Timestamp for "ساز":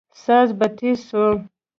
0.23-0.49